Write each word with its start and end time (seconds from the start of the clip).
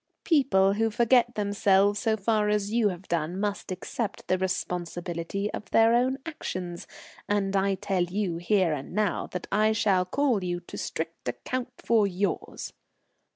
"People 0.23 0.73
who 0.73 0.89
forget 0.89 1.35
themselves 1.35 1.99
so 1.99 2.17
far 2.17 2.49
as 2.49 2.73
you 2.73 2.89
have 2.89 3.07
done 3.07 3.39
must 3.39 3.71
accept 3.71 4.27
the 4.27 4.37
responsibility 4.39 5.53
of 5.53 5.69
their 5.69 5.93
own 5.93 6.17
actions; 6.25 6.87
and 7.29 7.55
I 7.55 7.75
tell 7.75 8.05
you, 8.05 8.37
here 8.37 8.73
and 8.73 8.93
now, 8.95 9.27
that 9.27 9.45
I 9.51 9.73
shall 9.73 10.05
call 10.05 10.43
you 10.43 10.59
to 10.61 10.75
strict 10.75 11.27
account 11.29 11.69
for 11.77 12.07
yours." 12.07 12.73